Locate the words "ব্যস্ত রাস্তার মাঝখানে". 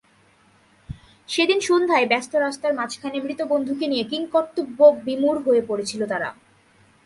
2.07-3.17